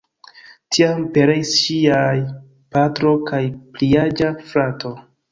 [0.75, 2.13] Tiam pereis ŝiaj
[2.77, 3.41] patro kaj
[3.75, 4.95] pliaĝa frato.